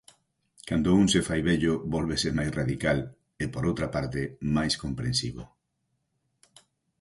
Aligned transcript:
Cando 0.69 0.89
un 1.01 1.05
se 1.13 1.21
fai 1.27 1.41
vello 1.49 1.73
vólvese 1.95 2.29
máis 2.37 2.51
radical, 2.59 2.99
e, 3.43 3.45
por 3.53 3.63
outra 3.69 3.87
parte, 3.95 4.21
máis 4.55 4.73
comprensivo. 4.83 5.43